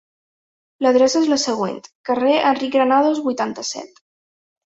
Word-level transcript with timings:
L'adreça 0.85 1.19
és 1.25 1.27
la 1.33 1.37
següent: 1.43 1.77
carrer 2.09 2.33
Enric 2.53 2.73
Granados 2.79 3.23
vuitanta-set. 3.29 4.05